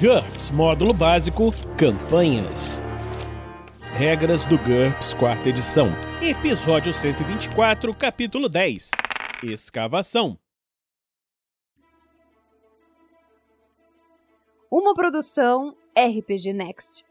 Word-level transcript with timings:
GURPS 0.00 0.50
Módulo 0.50 0.92
Básico 0.94 1.52
Campanhas. 1.76 2.82
Regras 3.96 4.44
do 4.44 4.56
GURPS 4.58 5.12
Quarta 5.14 5.48
Edição. 5.48 5.86
Episódio 6.22 6.92
124, 6.94 7.90
Capítulo 7.96 8.48
10 8.48 8.90
Escavação. 9.42 10.38
Uma 14.70 14.94
produção 14.94 15.74
RPG 15.96 16.52
Next. 16.52 17.04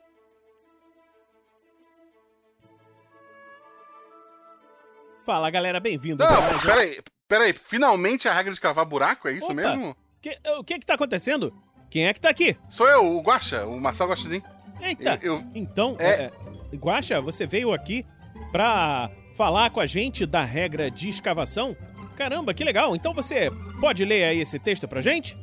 Fala 5.25 5.49
galera, 5.49 5.79
bem-vindo. 5.79 6.23
Não, 6.23 6.59
peraí, 6.59 6.99
peraí, 7.27 7.53
finalmente 7.53 8.27
a 8.29 8.33
regra 8.33 8.53
de 8.53 8.61
cavar 8.61 8.85
buraco, 8.85 9.27
é 9.27 9.33
isso 9.33 9.45
Opa. 9.51 9.53
mesmo? 9.55 9.95
Que- 10.21 10.39
O 10.57 10.63
que 10.63 10.79
que 10.79 10.85
tá 10.85 10.93
acontecendo? 10.93 11.53
Quem 11.89 12.05
é 12.07 12.13
que 12.13 12.19
tá 12.19 12.29
aqui? 12.29 12.55
Sou 12.69 12.87
eu, 12.87 13.05
o 13.17 13.21
Guaxa, 13.21 13.65
o 13.65 13.79
Marcelo 13.79 14.09
Guaxinim. 14.11 14.41
Eita, 14.81 15.17
Eu, 15.21 15.35
eu- 15.35 15.43
então, 15.55 15.95
É. 15.99 16.25
é... 16.25 16.31
Guaxa, 16.75 17.19
você 17.21 17.45
veio 17.47 17.73
aqui 17.73 18.05
pra 18.51 19.09
falar 19.35 19.69
com 19.69 19.79
a 19.79 19.85
gente 19.85 20.25
da 20.25 20.43
regra 20.43 20.91
de 20.91 21.09
escavação? 21.09 21.75
Caramba, 22.15 22.53
que 22.53 22.63
legal! 22.63 22.95
Então 22.95 23.13
você 23.13 23.49
pode 23.79 24.03
ler 24.03 24.23
aí 24.25 24.41
esse 24.41 24.59
texto 24.59 24.87
pra 24.87 25.01
gente? 25.01 25.37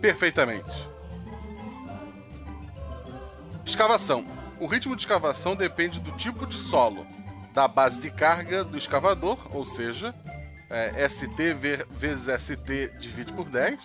Perfeitamente. 0.00 0.88
Escavação. 3.64 4.24
O 4.60 4.66
ritmo 4.66 4.96
de 4.96 5.02
escavação 5.02 5.54
depende 5.54 6.00
do 6.00 6.10
tipo 6.12 6.46
de 6.46 6.56
solo, 6.56 7.06
da 7.52 7.68
base 7.68 8.00
de 8.00 8.10
carga 8.10 8.64
do 8.64 8.76
escavador, 8.78 9.38
ou 9.54 9.64
seja, 9.64 10.14
é, 10.70 11.04
ST 11.08 11.52
ve- 11.54 11.84
vezes 11.90 12.28
ST 12.42 12.92
divide 12.98 13.32
por 13.32 13.48
10, 13.48 13.78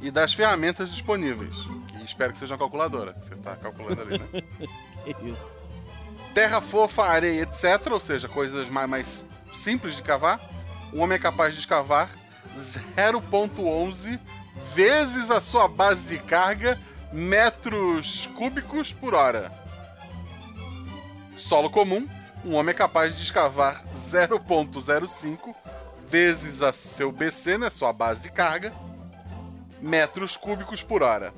e 0.00 0.10
das 0.10 0.32
ferramentas 0.32 0.90
disponíveis, 0.90 1.54
que 1.88 2.04
espero 2.04 2.32
que 2.32 2.38
seja 2.38 2.54
uma 2.54 2.58
calculadora, 2.58 3.14
que 3.14 3.24
você 3.24 3.34
está 3.34 3.56
calculando 3.56 4.02
ali, 4.02 4.18
né? 4.18 4.42
Que 5.04 5.10
isso. 5.28 5.52
Terra 6.34 6.60
fofa, 6.60 7.02
areia, 7.04 7.42
etc. 7.42 7.90
Ou 7.90 8.00
seja, 8.00 8.28
coisas 8.28 8.68
mais, 8.68 8.88
mais 8.88 9.26
simples 9.52 9.96
de 9.96 10.02
cavar. 10.02 10.40
O 10.92 11.00
homem 11.00 11.16
é 11.16 11.18
capaz 11.18 11.54
de 11.54 11.60
escavar 11.60 12.08
0,11 12.56 14.18
vezes 14.74 15.30
a 15.30 15.40
sua 15.40 15.68
base 15.68 16.16
de 16.16 16.22
carga 16.22 16.78
metros 17.12 18.28
cúbicos 18.34 18.92
por 18.92 19.14
hora. 19.14 19.52
Solo 21.36 21.70
comum. 21.70 22.06
Um 22.44 22.54
homem 22.54 22.72
é 22.72 22.76
capaz 22.76 23.16
de 23.16 23.22
escavar 23.22 23.84
0,05 23.92 25.54
vezes 26.06 26.62
a 26.62 26.72
seu 26.72 27.10
BC, 27.10 27.58
né, 27.58 27.68
sua 27.68 27.92
base 27.92 28.22
de 28.22 28.32
carga, 28.32 28.72
metros 29.80 30.36
cúbicos 30.36 30.82
por 30.82 31.02
hora. 31.02 31.32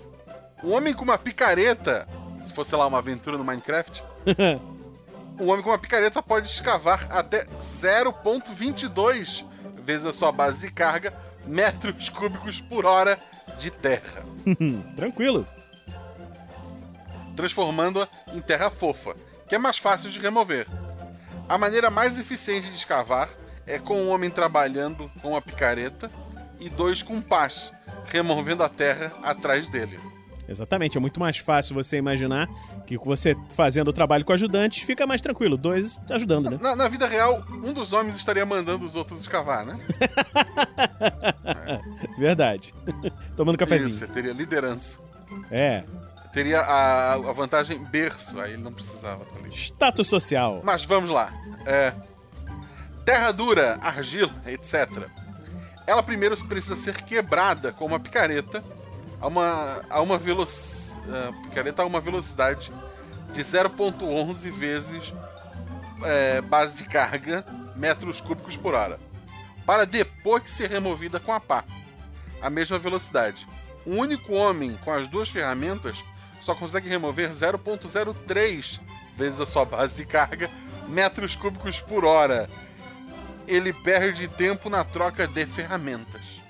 Um 0.62 0.72
homem 0.72 0.92
com 0.94 1.04
uma 1.04 1.18
picareta, 1.18 2.06
se 2.42 2.52
fosse 2.52 2.74
lá 2.76 2.86
uma 2.86 2.98
aventura 2.98 3.38
no 3.38 3.44
Minecraft, 3.44 4.02
um 5.40 5.48
homem 5.48 5.62
com 5.62 5.70
uma 5.70 5.78
picareta 5.78 6.22
pode 6.22 6.48
escavar 6.48 7.06
até 7.10 7.44
0,22 7.58 9.44
vezes 9.82 10.06
a 10.06 10.12
sua 10.12 10.30
base 10.32 10.66
de 10.66 10.72
carga, 10.72 11.12
metros 11.46 12.08
cúbicos 12.08 12.60
por 12.60 12.84
hora 12.84 13.18
de 13.56 13.70
terra, 13.70 14.22
Tranquilo. 14.94 15.46
transformando-a 17.34 18.08
em 18.32 18.40
terra 18.40 18.70
fofa, 18.70 19.16
que 19.48 19.54
é 19.54 19.58
mais 19.58 19.78
fácil 19.78 20.10
de 20.10 20.18
remover. 20.18 20.66
A 21.48 21.58
maneira 21.58 21.90
mais 21.90 22.18
eficiente 22.18 22.68
de 22.68 22.76
escavar 22.76 23.28
é 23.66 23.78
com 23.78 24.00
um 24.02 24.10
homem 24.10 24.30
trabalhando 24.30 25.10
com 25.20 25.30
uma 25.30 25.42
picareta 25.42 26.10
e 26.60 26.68
dois 26.68 27.02
com 27.02 27.20
pás, 27.20 27.72
removendo 28.06 28.62
a 28.62 28.68
terra 28.68 29.12
atrás 29.22 29.68
dele. 29.68 29.98
Exatamente, 30.48 30.96
é 30.96 31.00
muito 31.00 31.20
mais 31.20 31.38
fácil 31.38 31.76
você 31.76 31.96
imaginar 31.96 32.48
que 32.84 32.98
você 32.98 33.36
fazendo 33.50 33.88
o 33.88 33.92
trabalho 33.92 34.24
com 34.24 34.32
ajudantes 34.32 34.82
fica 34.82 35.06
mais 35.06 35.20
tranquilo, 35.20 35.56
dois 35.56 36.00
ajudando, 36.10 36.50
né? 36.50 36.58
Na, 36.60 36.74
na 36.74 36.88
vida 36.88 37.06
real, 37.06 37.44
um 37.48 37.72
dos 37.72 37.92
homens 37.92 38.16
estaria 38.16 38.44
mandando 38.44 38.84
os 38.84 38.96
outros 38.96 39.20
escavar, 39.20 39.64
né? 39.64 39.78
Verdade. 42.18 42.74
Tomando 43.36 43.56
cafezinho. 43.56 43.90
Isso, 43.90 44.08
teria 44.08 44.32
liderança. 44.32 44.98
É. 45.52 45.84
Teria 46.32 46.60
a, 46.60 47.14
a 47.14 47.32
vantagem 47.32 47.78
berço, 47.84 48.40
aí 48.40 48.54
ele 48.54 48.62
não 48.62 48.72
precisava 48.72 49.24
tá 49.24 49.36
ali. 49.36 49.54
Status 49.54 50.08
social. 50.08 50.62
Mas 50.64 50.84
vamos 50.84 51.10
lá. 51.10 51.32
É, 51.64 51.94
terra 53.04 53.30
dura, 53.30 53.78
argila, 53.80 54.32
etc. 54.46 55.08
Ela 55.90 56.04
primeiro 56.04 56.36
precisa 56.46 56.76
ser 56.76 57.02
quebrada 57.02 57.72
com 57.72 57.84
uma 57.84 57.98
picareta 57.98 58.62
a 59.20 59.26
uma, 59.26 59.82
a 59.90 60.00
uma 60.00 60.16
velocidade. 60.16 61.36
picareta 61.42 61.82
a 61.82 61.84
uma 61.84 62.00
velocidade 62.00 62.72
de 63.32 63.40
0,11 63.40 64.52
vezes 64.52 65.12
é, 66.04 66.40
base 66.42 66.76
de 66.76 66.84
carga 66.84 67.44
metros 67.74 68.20
cúbicos 68.20 68.56
por 68.56 68.72
hora. 68.72 69.00
Para 69.66 69.84
depois 69.84 70.48
ser 70.52 70.70
removida 70.70 71.18
com 71.18 71.32
a 71.32 71.40
pá. 71.40 71.64
A 72.40 72.48
mesma 72.48 72.78
velocidade. 72.78 73.44
Um 73.84 73.98
único 73.98 74.32
homem 74.32 74.78
com 74.84 74.92
as 74.92 75.08
duas 75.08 75.28
ferramentas 75.28 76.04
só 76.40 76.54
consegue 76.54 76.88
remover 76.88 77.30
0,03 77.30 78.78
vezes 79.16 79.40
a 79.40 79.46
sua 79.46 79.64
base 79.64 79.96
de 79.96 80.06
carga 80.06 80.48
metros 80.86 81.34
cúbicos 81.34 81.80
por 81.80 82.04
hora. 82.04 82.48
Ele 83.50 83.72
perde 83.72 84.28
tempo 84.28 84.70
na 84.70 84.84
troca 84.84 85.26
de 85.26 85.44
ferramentas. 85.44 86.40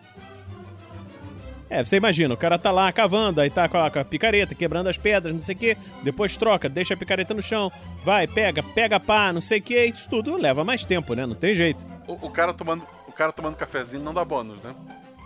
É, 1.71 1.83
você 1.85 1.97
imagina, 1.97 2.35
o 2.35 2.37
cara 2.37 2.59
tá 2.59 2.73
lá 2.73 2.93
cavando, 2.93 3.41
aí 3.41 3.49
tá 3.49 3.69
com 3.69 3.79
a, 3.79 3.89
com 3.91 4.01
a 4.01 4.05
picareta, 4.05 4.57
quebrando 4.57 4.89
as 4.89 4.99
pedras, 4.99 5.33
não 5.33 5.39
sei 5.39 5.55
o 5.55 5.59
quê, 5.59 5.77
depois 6.03 6.37
troca, 6.37 6.69
deixa 6.69 6.95
a 6.95 6.97
picareta 6.97 7.33
no 7.33 7.41
chão, 7.41 7.71
vai, 8.05 8.27
pega, 8.27 8.61
pega 8.61 8.99
pá, 8.99 9.33
não 9.33 9.41
sei 9.41 9.61
o 9.61 9.63
quê, 9.63 9.85
isso 9.87 10.09
tudo 10.09 10.37
leva 10.37 10.65
mais 10.65 10.85
tempo, 10.85 11.15
né? 11.15 11.25
Não 11.25 11.37
tem 11.37 11.55
jeito. 11.55 11.87
O, 12.09 12.27
o 12.27 12.31
cara 12.31 12.53
tomando, 12.53 12.85
o 13.07 13.13
cara 13.13 13.31
tomando 13.33 13.57
cafezinho 13.57 14.03
não 14.03 14.13
dá 14.13 14.25
bônus, 14.25 14.61
né? 14.61 14.75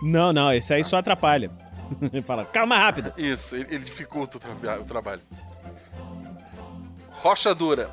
Não, 0.03 0.31
não, 0.31 0.53
esse 0.53 0.71
aí 0.71 0.83
só 0.83 0.97
atrapalha. 0.97 1.49
Ele 2.13 2.21
Fala, 2.21 2.45
calma 2.45 2.77
rápido. 2.77 3.11
Isso, 3.17 3.55
ele, 3.55 3.65
ele 3.73 3.83
dificulta 3.83 4.37
o, 4.37 4.39
traba- 4.39 4.79
o 4.81 4.85
trabalho. 4.85 5.21
Rocha 7.11 7.55
dura. 7.55 7.89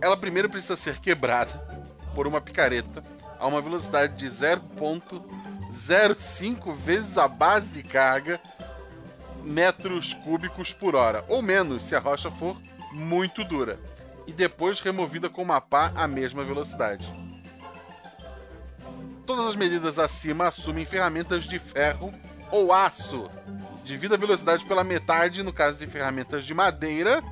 Ela 0.00 0.16
primeiro 0.16 0.50
precisa 0.50 0.76
ser 0.76 0.98
quebrada 0.98 1.72
por 2.14 2.26
uma 2.26 2.40
picareta 2.40 3.04
a 3.38 3.46
uma 3.46 3.60
velocidade 3.60 4.16
de 4.16 4.26
0,05 4.26 6.74
vezes 6.74 7.18
a 7.18 7.26
base 7.26 7.74
de 7.74 7.82
carga 7.82 8.40
metros 9.42 10.14
cúbicos 10.14 10.72
por 10.72 10.94
hora, 10.94 11.24
ou 11.28 11.42
menos 11.42 11.84
se 11.84 11.96
a 11.96 11.98
rocha 11.98 12.30
for 12.30 12.56
muito 12.92 13.42
dura, 13.42 13.80
e 14.26 14.32
depois 14.32 14.80
removida 14.80 15.28
com 15.28 15.42
uma 15.42 15.60
pá 15.60 15.92
à 15.96 16.06
mesma 16.06 16.44
velocidade. 16.44 17.12
Todas 19.26 19.46
as 19.46 19.56
medidas 19.56 19.98
acima 19.98 20.48
assumem 20.48 20.84
ferramentas 20.84 21.44
de 21.44 21.58
ferro 21.58 22.12
ou 22.50 22.72
aço. 22.72 23.30
Divida 23.84 24.14
a 24.14 24.18
velocidade 24.18 24.64
pela 24.64 24.84
metade 24.84 25.42
no 25.42 25.52
caso 25.52 25.78
de 25.78 25.86
ferramentas 25.86 26.44
de 26.44 26.54
madeira, 26.54 27.22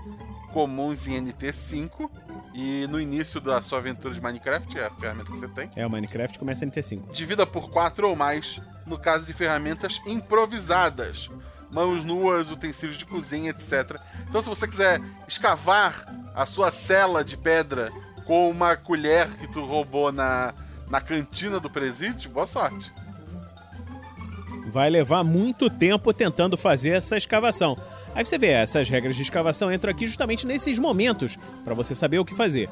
comuns 0.52 1.06
em 1.06 1.22
NT5. 1.22 2.10
E 2.52 2.86
no 2.88 3.00
início 3.00 3.40
da 3.40 3.62
sua 3.62 3.78
aventura 3.78 4.12
de 4.12 4.20
Minecraft, 4.20 4.78
é 4.78 4.86
a 4.86 4.90
ferramenta 4.90 5.30
que 5.30 5.38
você 5.38 5.48
tem. 5.48 5.70
É, 5.76 5.86
o 5.86 5.90
Minecraft 5.90 6.38
começa 6.38 6.64
em 6.64 6.70
T5. 6.70 7.10
Divida 7.12 7.46
por 7.46 7.70
4 7.70 8.08
ou 8.08 8.16
mais 8.16 8.60
no 8.86 8.98
caso 8.98 9.26
de 9.26 9.32
ferramentas 9.32 10.00
improvisadas. 10.04 11.30
Mãos 11.70 12.02
nuas, 12.02 12.50
utensílios 12.50 12.98
de 12.98 13.06
cozinha, 13.06 13.50
etc. 13.50 13.96
Então, 14.28 14.42
se 14.42 14.48
você 14.48 14.66
quiser 14.66 15.00
escavar 15.28 16.04
a 16.34 16.44
sua 16.44 16.72
cela 16.72 17.22
de 17.22 17.36
pedra 17.36 17.92
com 18.26 18.50
uma 18.50 18.76
colher 18.76 19.28
que 19.36 19.46
tu 19.46 19.64
roubou 19.64 20.10
na, 20.10 20.52
na 20.88 21.00
cantina 21.00 21.60
do 21.60 21.70
presídio, 21.70 22.30
boa 22.30 22.46
sorte. 22.46 22.92
Vai 24.66 24.90
levar 24.90 25.22
muito 25.22 25.70
tempo 25.70 26.12
tentando 26.12 26.56
fazer 26.56 26.90
essa 26.90 27.16
escavação. 27.16 27.76
Aí 28.14 28.24
você 28.24 28.38
vê, 28.38 28.48
essas 28.48 28.88
regras 28.88 29.16
de 29.16 29.22
escavação 29.22 29.72
entram 29.72 29.90
aqui 29.90 30.06
justamente 30.06 30.46
nesses 30.46 30.78
momentos, 30.78 31.36
pra 31.64 31.74
você 31.74 31.94
saber 31.94 32.18
o 32.18 32.24
que 32.24 32.34
fazer. 32.34 32.68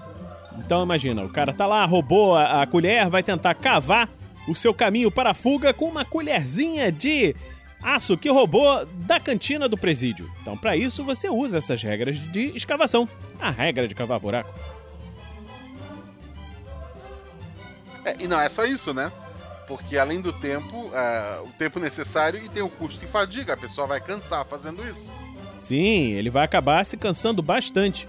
Então 0.58 0.82
imagina, 0.82 1.25
o 1.25 1.29
cara 1.29 1.52
tá 1.52 1.67
lá, 1.67 1.85
roubou 1.85 2.37
a, 2.37 2.62
a 2.62 2.67
colher, 2.67 3.08
vai 3.08 3.23
tentar 3.23 3.55
cavar 3.55 4.08
o 4.49 4.55
seu 4.55 4.75
caminho 4.75 5.11
para 5.11 5.31
a 5.31 5.35
fuga 5.35 5.73
com 5.73 5.87
uma 5.87 6.05
colherzinha 6.05 6.90
de 6.90 7.35
aço 7.82 8.17
que 8.17 8.29
roubou 8.29 8.85
da 8.87 9.20
cantina 9.20 9.69
do 9.69 9.76
presídio. 9.76 10.31
Então 10.43 10.56
para 10.56 10.76
isso 10.76 11.05
você 11.05 11.29
usa 11.29 11.58
essas 11.58 11.82
regras 11.82 12.17
de 12.32 12.56
escavação. 12.56 13.08
A 13.38 13.50
regra 13.50 13.87
de 13.87 13.94
cavar 13.94 14.19
buraco. 14.19 14.52
É, 18.05 18.17
e 18.19 18.26
não 18.26 18.41
é 18.41 18.49
só 18.49 18.64
isso, 18.64 18.93
né? 18.93 19.12
Porque 19.67 19.99
além 19.99 20.20
do 20.20 20.32
tempo, 20.32 20.91
é, 20.94 21.41
o 21.44 21.52
tempo 21.58 21.79
necessário 21.79 22.43
e 22.43 22.49
tem 22.49 22.62
o 22.62 22.70
custo 22.70 23.05
em 23.05 23.08
fadiga, 23.08 23.52
a 23.52 23.56
pessoa 23.56 23.87
vai 23.87 24.00
cansar 24.00 24.44
fazendo 24.46 24.82
isso. 24.82 25.12
Sim, 25.69 26.12
ele 26.12 26.31
vai 26.31 26.44
acabar 26.44 26.85
se 26.85 26.97
cansando 26.97 27.43
bastante. 27.43 28.09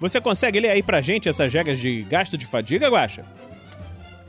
Você 0.00 0.20
consegue 0.20 0.60
ler 0.60 0.70
aí 0.70 0.82
pra 0.82 1.00
gente 1.00 1.28
essas 1.28 1.52
regras 1.52 1.78
de 1.78 2.02
gasto 2.02 2.36
de 2.36 2.46
fadiga, 2.46 2.88
Guaxa? 2.88 3.24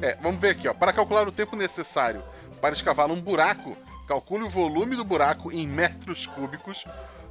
É, 0.02 0.16
vamos 0.22 0.42
ver 0.42 0.52
aqui, 0.52 0.68
ó. 0.68 0.74
Para 0.74 0.94
calcular 0.94 1.28
o 1.28 1.32
tempo 1.32 1.56
necessário 1.56 2.24
para 2.62 2.74
escavar 2.74 3.12
um 3.12 3.22
buraco, 3.22 3.78
Calcule 4.10 4.44
o 4.46 4.50
volume 4.50 4.96
do 4.96 5.04
buraco 5.04 5.52
em 5.52 5.68
metros 5.68 6.26
cúbicos, 6.26 6.84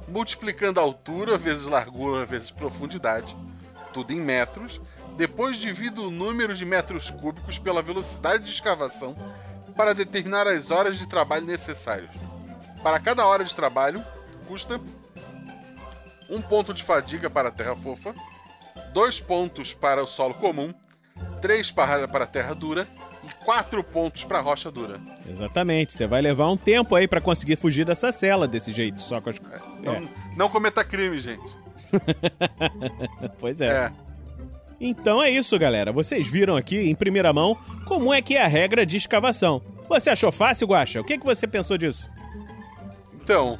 multiplicando 0.07 0.79
a 0.79 0.83
altura 0.83 1.37
vezes 1.37 1.67
largura 1.67 2.25
vezes 2.25 2.51
profundidade, 2.51 3.35
tudo 3.91 4.13
em 4.13 4.21
metros. 4.21 4.79
Depois 5.17 5.57
divida 5.57 5.99
o 5.99 6.09
número 6.09 6.55
de 6.55 6.63
metros 6.63 7.09
cúbicos 7.09 7.59
pela 7.59 7.81
velocidade 7.81 8.45
de 8.45 8.51
escavação 8.51 9.13
para 9.75 9.93
determinar 9.93 10.47
as 10.47 10.71
horas 10.71 10.97
de 10.97 11.05
trabalho 11.05 11.45
necessárias. 11.45 12.11
Para 12.81 12.97
cada 12.97 13.27
hora 13.27 13.43
de 13.43 13.53
trabalho, 13.53 14.01
custa 14.47 14.79
um 16.29 16.41
ponto 16.41 16.73
de 16.73 16.83
fadiga 16.83 17.29
para 17.29 17.49
a 17.49 17.51
terra 17.51 17.75
fofa, 17.75 18.13
dois 18.93 19.19
pontos 19.19 19.73
para 19.73 20.03
o 20.03 20.07
solo 20.07 20.33
comum, 20.35 20.73
três 21.41 21.71
para 21.71 22.05
a 22.05 22.27
terra 22.27 22.53
dura 22.53 22.87
e 23.23 23.45
quatro 23.45 23.83
pontos 23.83 24.23
para 24.23 24.39
a 24.39 24.41
rocha 24.41 24.71
dura. 24.71 24.99
Exatamente. 25.27 25.93
Você 25.93 26.07
vai 26.07 26.21
levar 26.21 26.49
um 26.49 26.57
tempo 26.57 26.95
aí 26.95 27.07
para 27.07 27.19
conseguir 27.19 27.55
fugir 27.55 27.85
dessa 27.85 28.11
cela 28.11 28.47
desse 28.47 28.71
jeito, 28.71 29.01
só 29.01 29.19
com 29.19 29.29
as... 29.29 29.37
É, 29.37 29.85
não, 29.85 29.93
é. 29.93 30.03
não 30.35 30.49
cometa 30.49 30.83
crime, 30.83 31.17
gente. 31.17 31.57
pois 33.39 33.59
é. 33.61 33.85
é. 33.85 33.91
Então 34.79 35.21
é 35.21 35.29
isso, 35.29 35.57
galera. 35.59 35.91
Vocês 35.91 36.27
viram 36.27 36.55
aqui 36.55 36.77
em 36.77 36.95
primeira 36.95 37.33
mão 37.33 37.57
como 37.85 38.13
é 38.13 38.21
que 38.21 38.35
é 38.35 38.43
a 38.43 38.47
regra 38.47 38.85
de 38.85 38.95
escavação. 38.97 39.61
Você 39.89 40.09
achou 40.09 40.31
fácil, 40.31 40.67
Guaxa? 40.67 41.01
O 41.01 41.03
que, 41.03 41.17
que 41.17 41.25
você 41.25 41.47
pensou 41.47 41.77
disso? 41.77 42.09
Então, 43.15 43.59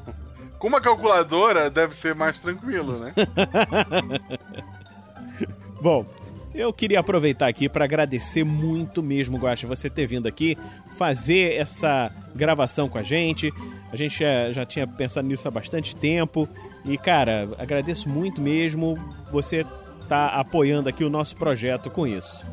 com 0.60 0.68
uma 0.68 0.82
calculadora 0.82 1.70
deve 1.70 1.96
ser 1.96 2.14
mais 2.14 2.40
tranquilo, 2.40 3.00
né? 3.00 3.14
Bom, 5.82 6.06
eu 6.54 6.74
queria 6.74 7.00
aproveitar 7.00 7.48
aqui 7.48 7.70
para 7.70 7.86
agradecer 7.86 8.44
muito 8.44 9.02
mesmo, 9.02 9.38
Guaxa, 9.38 9.66
você 9.66 9.90
ter 9.90 10.06
vindo 10.06 10.28
aqui 10.28 10.58
fazer 10.98 11.56
essa 11.56 12.12
gravação 12.36 12.90
com 12.90 12.98
a 12.98 13.04
gente. 13.04 13.54
A 13.92 13.96
gente 13.96 14.20
já, 14.20 14.52
já 14.52 14.66
tinha 14.66 14.86
pensado 14.86 15.26
nisso 15.26 15.48
há 15.48 15.52
bastante 15.52 15.96
tempo. 15.96 16.50
E, 16.84 16.98
cara, 16.98 17.50
agradeço 17.58 18.10
muito 18.10 18.42
mesmo 18.42 18.98
você 19.32 19.66
tá 20.10 20.28
apoiando 20.28 20.90
aqui 20.90 21.04
o 21.04 21.10
nosso 21.10 21.36
projeto 21.36 21.90
com 21.90 22.06
isso. 22.06 22.44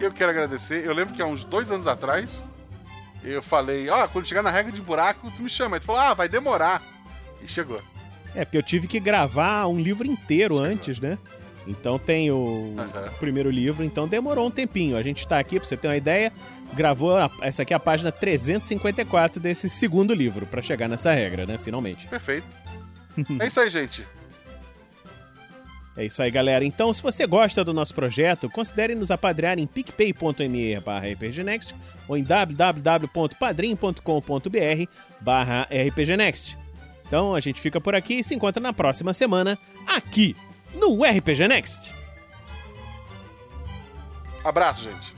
Eu 0.00 0.12
quero 0.12 0.30
agradecer. 0.30 0.86
Eu 0.86 0.94
lembro 0.94 1.12
que 1.12 1.20
há 1.20 1.26
uns 1.26 1.44
dois 1.44 1.70
anos 1.70 1.86
atrás 1.86 2.42
eu 3.22 3.42
falei: 3.42 3.90
Ó, 3.90 4.04
oh, 4.04 4.08
quando 4.08 4.26
chegar 4.26 4.42
na 4.42 4.50
regra 4.50 4.72
de 4.72 4.80
buraco, 4.80 5.30
tu 5.32 5.42
me 5.42 5.50
chama. 5.50 5.76
Aí 5.76 5.80
tu 5.80 5.86
falou: 5.86 6.00
Ah, 6.00 6.14
vai 6.14 6.28
demorar. 6.28 6.82
E 7.42 7.48
chegou. 7.48 7.82
É, 8.34 8.44
porque 8.44 8.58
eu 8.58 8.62
tive 8.62 8.86
que 8.86 9.00
gravar 9.00 9.66
um 9.66 9.80
livro 9.80 10.06
inteiro 10.06 10.56
chegou. 10.56 10.70
antes, 10.70 11.00
né? 11.00 11.18
Então 11.66 11.98
tem 11.98 12.30
o 12.30 12.36
uhum. 12.36 12.76
primeiro 13.20 13.50
livro, 13.50 13.84
então 13.84 14.08
demorou 14.08 14.46
um 14.46 14.50
tempinho. 14.50 14.96
A 14.96 15.02
gente 15.02 15.18
está 15.18 15.38
aqui, 15.38 15.58
pra 15.58 15.68
você 15.68 15.76
ter 15.76 15.88
uma 15.88 15.96
ideia, 15.96 16.32
gravou 16.72 17.16
a, 17.16 17.30
essa 17.42 17.62
aqui 17.62 17.74
é 17.74 17.76
a 17.76 17.80
página 17.80 18.10
354 18.10 19.40
desse 19.40 19.68
segundo 19.68 20.14
livro, 20.14 20.46
para 20.46 20.62
chegar 20.62 20.88
nessa 20.88 21.12
regra, 21.12 21.44
né? 21.44 21.58
Finalmente. 21.62 22.06
Perfeito. 22.06 22.46
é 23.38 23.46
isso 23.46 23.60
aí, 23.60 23.68
gente. 23.68 24.06
É 25.98 26.04
isso 26.04 26.22
aí, 26.22 26.30
galera. 26.30 26.64
Então, 26.64 26.94
se 26.94 27.02
você 27.02 27.26
gosta 27.26 27.64
do 27.64 27.74
nosso 27.74 27.92
projeto, 27.92 28.48
considere 28.48 28.94
nos 28.94 29.10
apadrear 29.10 29.58
em 29.58 29.66
picpay.me 29.66 30.76
rpgnext 30.76 31.74
ou 32.06 32.16
em 32.16 32.22
www.padrim.com.br 32.22 34.88
rpgnext. 35.88 36.56
Então, 37.08 37.34
a 37.34 37.40
gente 37.40 37.60
fica 37.60 37.80
por 37.80 37.94
aqui 37.94 38.20
e 38.20 38.24
se 38.24 38.34
encontra 38.34 38.62
na 38.62 38.72
próxima 38.72 39.12
semana, 39.12 39.58
aqui 39.86 40.36
no 40.74 41.02
RPG 41.02 41.48
Next. 41.48 41.92
Abraço, 44.44 44.84
gente. 44.84 45.17